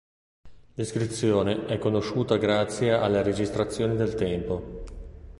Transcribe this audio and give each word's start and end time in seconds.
L'iscrizione 0.73 1.65
è 1.67 1.77
conosciuta 1.77 2.37
grazie 2.37 2.91
alle 2.91 3.21
registrazioni 3.21 3.95
del 3.95 4.15
tempo. 4.15 4.83